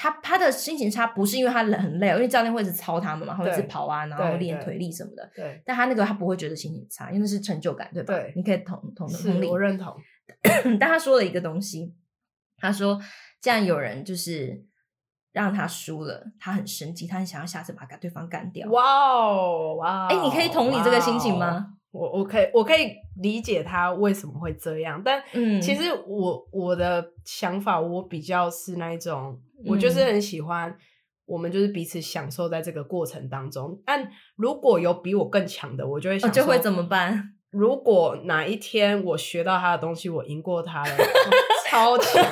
[0.00, 5.28] 他他的心情差不是因为他很累，因为教练会一直操他们嘛，会一直跑啊，然后练腿力什么的。
[5.34, 8.14] 对，但他那个他不会觉得心情差，因为那是成就感，对吧？
[8.14, 9.92] 对，你可以同同同理，我认同。
[10.78, 11.92] 但他说了一个东西，
[12.58, 12.96] 他说，
[13.40, 14.64] 既然有人就是
[15.32, 18.70] 让他输了，他很生气，他很想要下次把对方干掉。
[18.70, 20.06] 哇哦哇！
[20.06, 21.74] 哎，你可以同理这个心情吗？
[21.90, 29.36] 我我可以我可以理解他为什么会这样，但嗯，其实我我的想法我比较是那一种。
[29.66, 30.76] 我就是很喜欢，
[31.26, 33.72] 我们就是彼此享受在这个过程当中。
[33.72, 37.34] 嗯、但如果有比我更强的，我就会想，就会怎么办？
[37.50, 40.96] 如果哪一天我学到他的东西，我赢过他了，
[41.66, 42.22] 超强，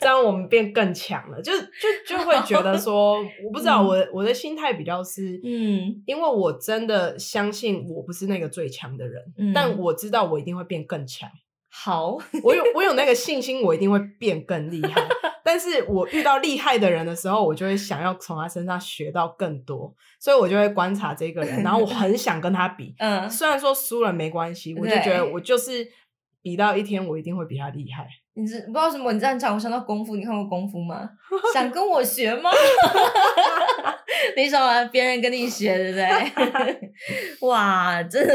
[0.00, 1.40] 这样我们变更强了。
[1.40, 11.30] 就就就会觉得说，我不知道，我我的心态比较是，嗯，因为我真的相信我不是那个最强的人，嗯、但我知道我一定会变更强。
[11.70, 15.08] 好，我有我有那个信心，我一定会变更厉害。
[15.44, 22.94] 但是我遇到厉害的人的时候，我就会想要从他身上学到更多，所以我就会观察这个人， 然后我很想跟他比。
[22.98, 25.86] 嗯，虽然说输了没关系，我就觉得我就是
[26.40, 28.08] 比到一天，我一定会比他厉害。
[28.36, 29.12] 你知不知道什么？
[29.12, 31.08] 你这样讲，我想到功夫，你看过功夫吗？
[31.52, 32.50] 想跟我学吗？
[34.36, 34.84] 你什么？
[34.86, 36.92] 别人跟你学，对不对？
[37.46, 38.34] 哇，真的。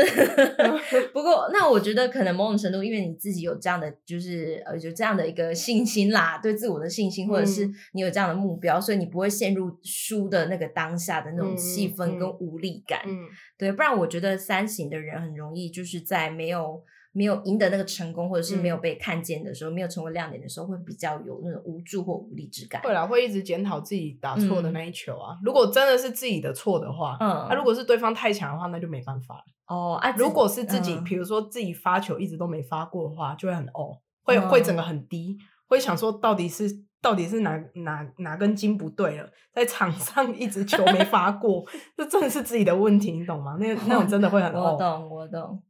[1.11, 13.01] 不过，那我觉得可能某种程度，因为你自己有这样的，就是呃，就这样的一个信心啦，对自我的信心，或者是你有这样的目标，嗯、所以你不会陷入输的那个当下的那种气氛跟无力感。
[13.05, 16.81] 嗯，嗯对，不然我觉得三型的人很容易就是在没有。
[17.11, 22.81] 没有赢得那个成功，或者是没有被看见的时候，嗯、没有成为亮点的时候，会比较有那种无助或无力之感。
[22.81, 25.33] 会啦，会一直检讨自己打错的那一球啊。
[25.33, 29.43] 嗯、如果真的是自己的错的话，嗯，那、啊、如果是对方太强的话，那就没办法了。
[29.67, 36.69] 哦，啊，如果是自己，嗯、比如说自己发球一直都没发过的话，就会很哦，会、嗯、会整个很低，会想说到底是
[37.01, 41.65] 到底是哪哪哪根筋不对了，在场上 一直球没发过，
[41.97, 43.57] 这真的是自己的问题，你懂吗？
[43.59, 45.63] 那那种真的会很哦，我懂，我懂。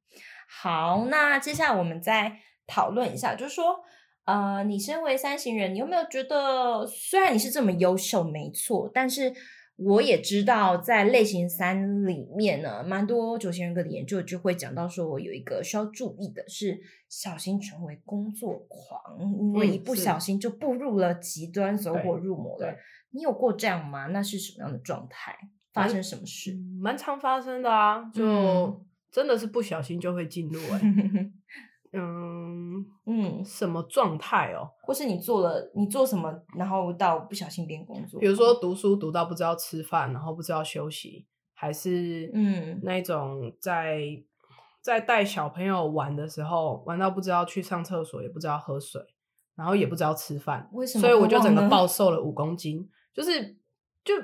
[0.51, 3.79] 好，那接下来我们再讨论一下，就是说，
[4.25, 9.31] 呃，你身为三型人，你有没有觉得，虽然你是这么优秀，没错，但是
[9.77, 22.75] 我也知道，在类型三里面呢，蛮多九型人格的研究就会讲到，说我有一个需要注意的是，小心成为工作狂，因为一不小心就步入了极端，走火入魔了。
[23.11, 24.07] 你有过这样吗？
[24.07, 25.35] 那是什么样的状态？
[25.71, 26.57] 发生什么事？
[26.81, 28.25] 蛮常发生的啊，就。
[28.25, 31.31] 嗯真的是不小心就会进入哎、 欸，
[31.93, 34.69] 嗯嗯，什么状态哦？
[34.83, 38.19] 或是你做了你做什么，然后到不小心变工作？
[38.19, 44.01] 比如说读书读到不知道吃饭，然后不知道休息，还是嗯那种在
[44.81, 49.01] 在带小朋友玩的时候，玩到不知道去上厕所，也不知道喝水，
[49.55, 51.01] 然后也不知道吃饭，为什么？
[51.01, 53.58] 所以我就整个暴瘦了五公斤，就是。
[54.03, 54.15] 就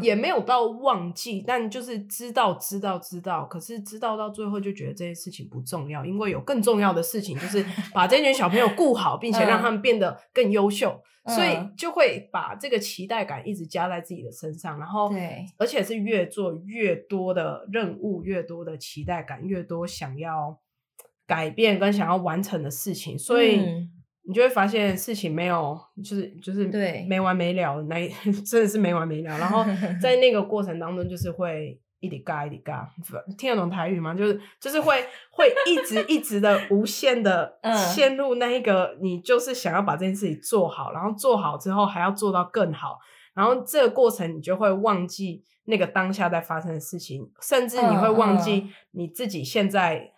[0.00, 11.00] 也没有到忘记，嗯、但就是知道知道知道，可是知道到最后就觉得这些事情不重要，因为有更重要的事情，就是 把这群小朋友顾好，并且让他们变得更优秀。
[11.26, 20.60] 所以就会把这个期待感一直加在自己的身上，然后对，而且是越做越多的任务，越多的期待感，越多想要
[21.26, 23.88] 改变跟想要完成的事情，所以
[24.26, 28.08] 你就会发现事情没有，就是就是对没完没了，那
[28.44, 29.38] 真的是没完没了。
[29.38, 29.64] 然后
[30.02, 31.80] 在那个过程当中，就是会。
[32.00, 32.86] 一滴嘎一滴嘎，
[33.38, 34.12] 听得懂台语吗？
[34.12, 34.94] 就是就是会
[35.30, 37.58] 会一直一直的无限的
[37.94, 42.98] 陷入那一个，你就是想要把这件事情做好，然后做好之后还要做到更好，
[43.32, 50.12] 然后这个过程你就会忘记那个当下在发生的事情，甚至你会忘记你自己现在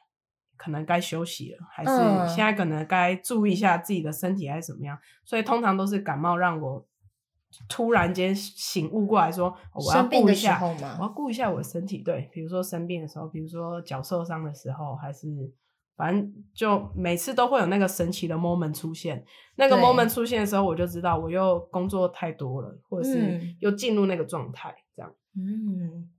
[0.56, 4.98] 可能该休息了，还是现在可能该注意一下自己的身体还是怎么样。
[5.24, 6.86] 所以通常都是感冒让我。
[7.68, 10.60] 突然间醒悟过来说，我要顾一下，
[10.98, 11.98] 我要顾一下我的身体。
[11.98, 15.28] 对，比如说生病的时候，比如说脚受伤的时候，还是
[15.96, 19.24] 反正就每次都会有那个神奇的 moment 出现。
[19.54, 25.10] 那个 moment 出现的时候，我就知道我又工作太多了，或者是又进入那个状态，这样。
[25.34, 26.10] 嗯，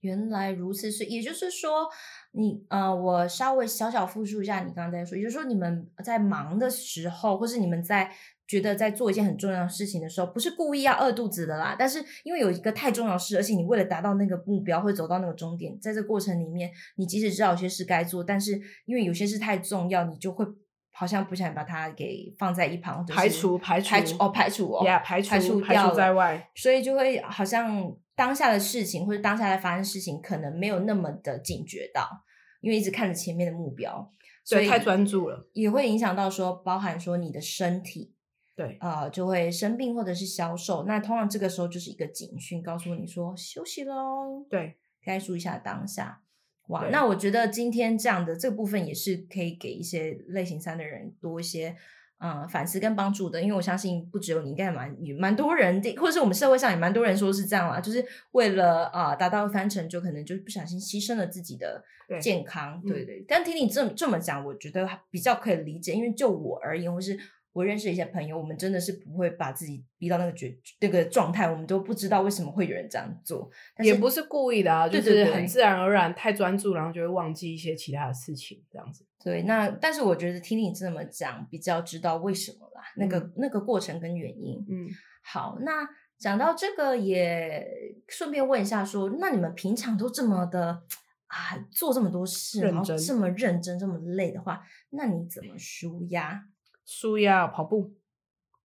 [0.00, 1.88] 原来如此，是也就是说，
[2.32, 8.10] 你呃，我稍微小小复述一下你刚刚在说，也就是说，你们在忙的时候，或是你们在。
[8.48, 18.52] 觉得在做一件很重要的事情的时候，不是故意要饿肚子的啦，但是因为有一个太重要的事，而且你为了达到那个目标，会走到那个终点，在这个过程里面，你即使知道有些事该做，但是
[18.84, 20.46] 因为有些事太重要，你就会
[20.92, 32.24] 好像不想把它给放在一旁，排除排除排除哦排除哦，yeah, 排除排除掉排除在外，所以就会好像当下的事情或者当下在发生的事情，可能没有那么的警觉到，
[32.60, 34.12] 因为一直看着前面的目标，
[34.42, 38.14] 所以太专注了，也会影响到说，包含说你的身体。
[38.56, 40.84] 对，呃，就会生病或者是消瘦。
[40.84, 44.46] 那通常这个时候就是一个警讯，告诉你说休息喽。
[44.48, 46.22] 对，该注意一下当下。
[46.68, 51.76] 哇，那我觉得今天这样的这个部分也是可以给一些类型三的人多一些嗯、
[52.18, 53.40] 呃、反思跟帮助的。
[53.40, 61.82] 因为我相信不只有你，应该蛮也蛮多人的，或者是我们社会上也蛮多人说是这样啦，就是为了啊、呃、达到翻成就可能就不小心牺牲了自己的
[62.20, 62.82] 健康。
[62.86, 67.18] 对，对但听你这么这么讲，我觉得比较可以理解，因为就我而言，或是。
[67.56, 79.06] 我认识一些朋友，我们真的是不会把自己逼到那个绝那个状态，我们都不知道为什么会有人这样做，也不是故意的啊，就是很自然而然太专注，然后就会忘记一些其他的事情，这样子。
[79.24, 84.62] 对，那但是我觉得听你这么讲，比较知道为什么啦，那个、嗯、那个过程跟原因。
[84.68, 84.90] 嗯，
[85.22, 85.88] 好，那
[86.18, 87.66] 讲到这个，也
[88.06, 90.82] 顺便问一下说，说那你们平常都这么的
[91.28, 96.44] 啊，做这么多事，然后这么认真，这么累的话，那你怎么舒压？
[96.86, 97.92] 舒压跑步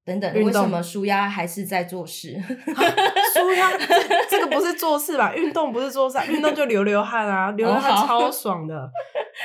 [0.06, 2.40] 等等，为什么舒压还是在做事？
[3.34, 3.86] 舒压这，
[4.30, 5.36] 这个不是做事吧？
[5.36, 8.76] 运动不是做事，运动就流流汗啊，流流汗超爽的。
[8.84, 8.92] 哦、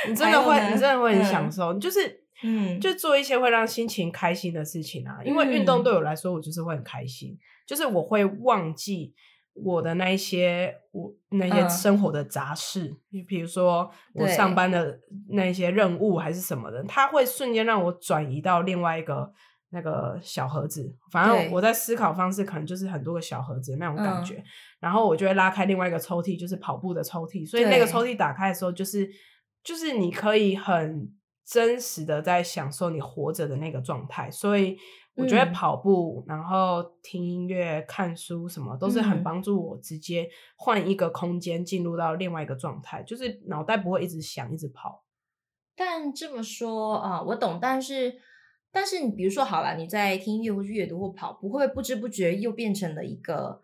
[0.08, 1.72] 你真的会，你真的会很享受。
[1.72, 5.18] 嗯、就是，嗯，就做一些会让心情开心的事情啊。
[5.24, 9.14] 因为运动对我来说，我就是会很开心，嗯、就是我会忘记。
[9.64, 15.00] 我的那一些，我那些生活的杂事，你、嗯、比如说我上班的
[15.30, 19.32] 那些任务还是什么的，它会瞬间让我转移到另外一个
[19.70, 20.94] 那个小盒子。
[21.10, 24.44] 反正我在思考方式可能就是很多个小盒子那种感觉，嗯、
[24.80, 27.48] 然后我就会拉开另外一个抽屉，就是跑步的抽屉。
[27.48, 29.08] 所以那个抽屉打开的时候，就是
[29.64, 31.10] 就是你可以很
[31.46, 34.30] 真实的在享受你活着的那个状态。
[34.30, 34.76] 所以。
[35.18, 45.06] 我觉得跑步，嗯、然后听音乐、看书，什么都是很帮助我直接换一个空间，进入到另外一个状态，嗯、就是脑袋不会一直想、一直跑。
[45.74, 47.58] 但这么说啊，我懂。
[47.58, 48.20] 但是，
[48.70, 53.62] 但是你比如说好了，你在听音乐或是阅读或跑步，会不会不知不觉又变成了一个？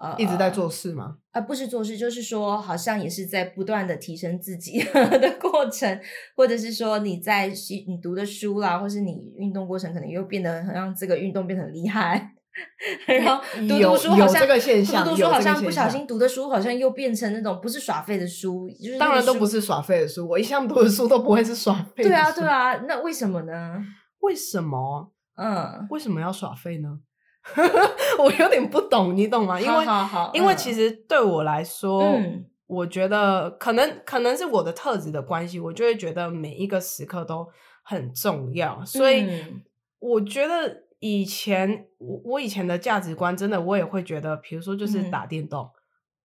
[0.00, 1.16] 呃，一直在做事吗？
[1.32, 6.00] 呃，不是做事，就是说，好像也是在不断的提升自己 的过程，
[6.34, 7.52] 或者是说你在
[7.86, 12.32] 你读的书啦，或是你运动过程，可能又变得很让这个运动变得很厉害。
[13.06, 20.26] 然后读读书好像这个现象，读读书好像不小心读的书好像又变成那种不是耍废的书，就是当然都不是耍废的书。
[20.26, 22.02] 我一向读的书都不会是耍废。
[22.02, 23.84] 对啊，对啊，那为什么呢？
[24.20, 25.12] 为什么？
[25.36, 26.98] 嗯，为什么要耍废呢？
[28.18, 29.60] 我有点不懂，你懂吗？
[29.60, 29.86] 因为
[30.34, 37.48] 因为其实对我来说，嗯、我觉得可能可能是我的特质的关系，我就会觉得每一个时刻都
[37.82, 38.84] 很重要。
[38.84, 39.26] 所以
[39.98, 45.70] 我觉得以前我我以前的价值观真的，我也会觉得，比如说就是打电动，嗯、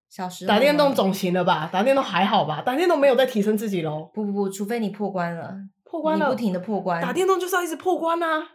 [0.09, 1.70] 小时打电动总行了吧？
[1.72, 2.61] 打电动还好吧？
[2.61, 4.11] 打电动没有在提升自己喽？
[4.13, 5.55] 不不不，除非你破关了，
[5.86, 8.49] 破关了，你不停的破关，打电动就是要一直破关啊。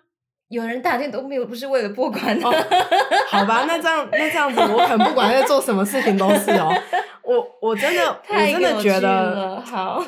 [0.50, 2.46] 有人打电动没有不是为了破关的。
[2.46, 2.52] 哦，
[3.28, 6.68] 好吧，那这样那这样子，我可能不管在做什么事情都是哦。
[7.22, 10.04] 我我真的我真的觉得好，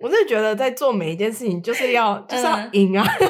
[0.00, 3.28] 我真的觉得在做每一件事情就是要就是要赢啊， 嗯、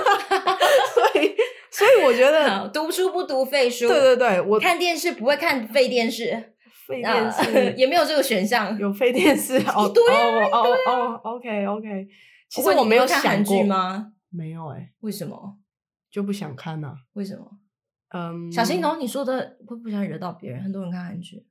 [0.95, 1.35] 所以
[1.71, 3.87] 所以以我觉得读书不读废书。
[3.89, 6.55] 对对对，我看电视不会看废电视，
[6.89, 8.75] 废电视也没有这个选项。
[8.79, 12.07] 有废电视 哦，对哦哦哦，OK OK。
[12.49, 14.07] 其实我没有看韩剧吗？
[14.31, 15.57] 没有哎，为什么？
[16.11, 16.95] 就不想看呢？
[17.15, 17.59] 为什么？
[18.11, 20.63] 嗯，小心哦，你说的会不想惹到别人？
[20.63, 21.47] 很多人看韩剧。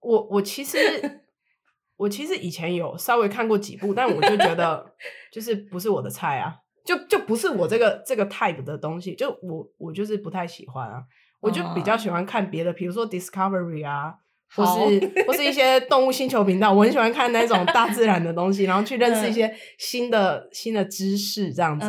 [0.00, 0.78] 我我其实
[1.96, 4.94] 我其实以前有稍微看过几部，但我就觉得
[5.32, 6.54] 就是不是我的菜啊，
[6.84, 11.04] 就就不是我这个这个 type 的东西，就我我就是不太喜欢啊，
[11.40, 14.18] 我就比较喜欢看别的，比如说 Discovery 啊，
[14.54, 21.86] 或是或是一些动物星球频道，我很喜欢看那种大自然的东西，然后去认识一些新的新的知识，这样子，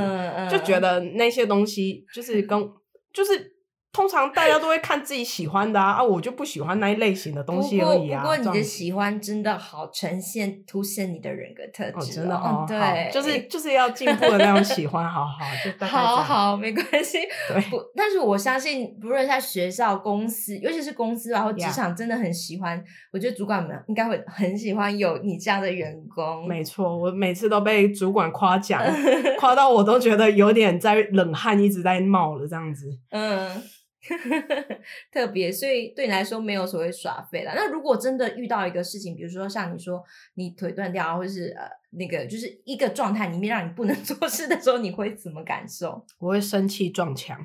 [0.49, 2.69] 就觉得那些东西就是跟
[3.13, 3.56] 就是。
[3.97, 8.21] 通常大家都会看自己喜欢的啊，啊，我就不喜欢那一类型的东西而已啊。
[8.21, 12.65] 不过，不过你的喜欢真的好呈现、凸显你的人格特质，哦，真的哦。
[12.67, 15.87] 对，就是就是要进步的那种喜欢，好好就大概。
[15.87, 17.17] 好好，没关系。
[17.49, 22.79] 对，不，但是我相信，不论在学校、公司，尤其是公司然后职场，真的很喜欢。
[23.11, 26.47] 我觉得主管们应该会很喜欢有你这样的员工。
[26.47, 28.79] 没错，我每次都被主管夸奖，
[29.39, 32.85] 夸到我都觉得有点在冷汗一直在冒了这样子。
[33.09, 33.63] 嗯。
[35.11, 37.53] 特别，所以对你来说没有所谓耍废了。
[37.55, 40.03] 那如果真的遇到一个事情，比如说像你说
[40.35, 46.05] 你腿断掉，或者是呃那个就是一个状态里面让你不能 做事的时候，你会怎么感受？
[46.19, 47.37] 我会生气撞墙，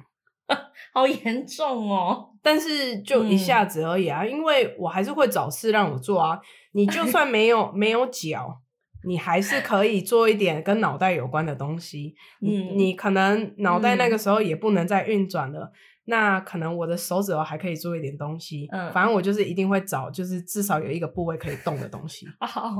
[0.92, 2.30] 好严重哦！
[2.42, 6.40] 但是就一下子而已啊，嗯、因为我还是会找事让我做啊。
[6.72, 8.60] 你就算没有没有脚，
[9.04, 12.14] 你还是可以做一点跟脑袋有关的东西。
[12.40, 15.60] 嗯，你，可能脑袋那个时候也不能再运转了。
[15.60, 15.72] 嗯
[16.04, 22.26] 那可能我的手指头还可以做一点东西，嗯，反正我就是一定会找，就是至少有一个部位可以动的东西。
[22.40, 22.74] 好，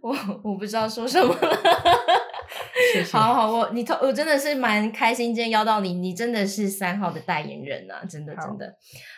[0.00, 1.58] 我我不知道说什么 了。
[2.92, 3.12] 谢谢。
[3.12, 8.74] 好好，我你我真的是蛮开心，今天邀到你，你真的是三号的代言人啊，真的真的。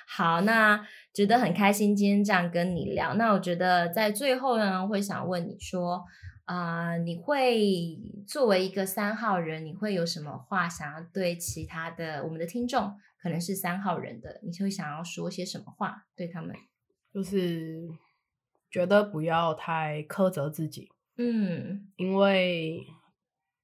[0.08, 3.14] 好，好，那觉得很开心，今天这样跟你聊。
[3.14, 6.02] 那我觉得在最后呢，会想问你说。
[6.46, 16.54] 啊、呃，你会作为一个三号人，你会有什么话想要对其他的我们的听众，可能是三号人的，你会想要说些什么话对他们？
[17.12, 17.88] 就是
[18.70, 22.86] 觉得不要太苛责自己，嗯，因为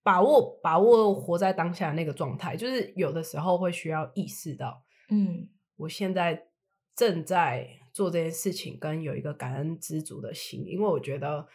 [0.03, 6.49] 把握把握活在当下的那个状态，就是有的时候会需要意识到，嗯，我现在
[6.97, 11.47] 正在做这件事情，跟有一个感恩知足的心，因为我觉得。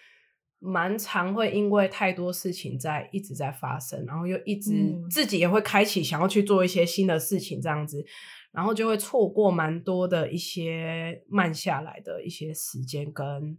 [0.60, 4.74] 蛮常会因为太多事情在一直在发生，然后又一直
[5.10, 8.04] 自己也会开启想要去做一些新的事情，这样子，
[8.52, 13.58] 然后就会错过蛮多的一些慢下来的一些时间跟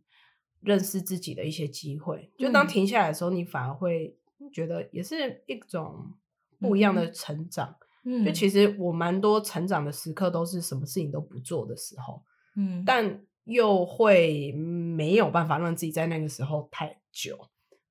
[0.60, 2.32] 认识自己的一些机会。
[2.36, 4.16] 就当停下来的时候，你反而会
[4.52, 6.14] 觉得也是一种
[6.58, 7.76] 不一样的成长。
[8.04, 12.24] 嗯，就其实我蛮多成长的时刻都是什么事情都不做的时候。
[12.56, 13.20] 嗯，但。
[13.48, 14.52] 又会
[14.98, 17.38] 没有办法让自己在那个时候太久，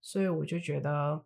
[0.02, 1.24] 所以我就觉得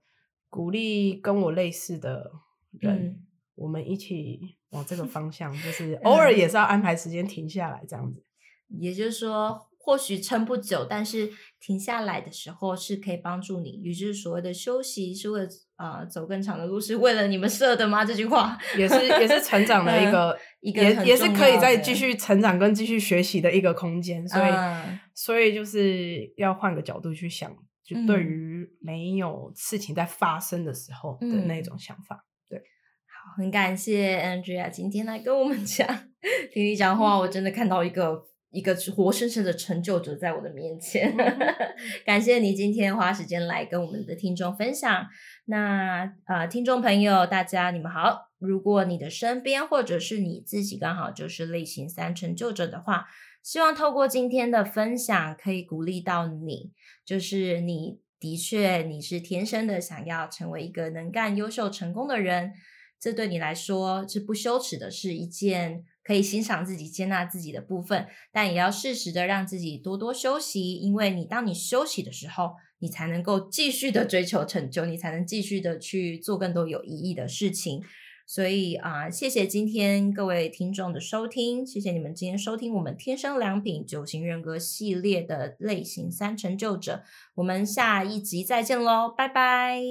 [0.47, 2.31] 鼓励跟我类似的
[2.79, 3.25] 人，嗯、
[3.55, 8.23] 我们一起往这个方向，就是 偶尔也是要安排时间停下来这样子。
[8.67, 11.29] 也就是说，或许撑不久，但是
[11.59, 18.05] 停下来的时候是可以帮助你，也就是所谓的休息，是为了啊、呃、走更长的路，是为了你们设的吗？
[18.05, 20.37] 这句话也是也是成长的一个。
[20.61, 27.51] 一个也也是可以再继续成长跟继续学习的一个空间，所以、嗯、所以就是要换个角度去想，
[27.83, 32.15] 就对于没有事情在发生的时候的那种想法。
[32.15, 32.59] 嗯、对，
[33.09, 35.87] 好，很感谢 Andrea 今天来跟我们讲，
[36.53, 38.27] 听你讲话，我真的看到一个。
[38.51, 41.15] 一个活生生的成就者在我的面前，
[42.05, 45.07] 感谢你今天花时间来跟我们的听众分享。
[45.45, 48.29] 那呃，听众朋友，大家你们好。
[48.39, 53.07] 如果你的身边或者是你自己刚好就是类型三成就者的话，
[53.41, 56.71] 希望透过今天的分享可以鼓励到你，
[57.05, 62.51] 就是你的确你是天生的想要成为一个能干、优秀、成功的人，
[62.99, 65.85] 这对你来说是不羞耻的，是一件。
[66.11, 77.81] 可以欣赏自己、接纳自己的部分，但也要适时的让自己多多休息，因为你当你休息的时候，你才能够继续的追求成就，你才能继续的去做更多有意义的事情。
[78.27, 87.03] 所以啊、谢谢今天各位听众的收听，谢谢你们今天收听我们天生良品九型人格系列的类型三成就者，
[87.35, 89.81] 我们下一集再见喽，拜拜。